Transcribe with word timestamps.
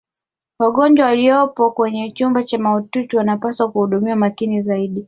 wagonjwa 0.59 1.05
waliyopo 1.05 1.71
kwenye 1.71 2.11
chumba 2.11 2.43
cha 2.43 2.57
mautiuti 2.57 3.17
wanapaswa 3.17 3.71
kuhudumiwa 3.71 4.15
makini 4.15 4.61
zaidi 4.61 4.99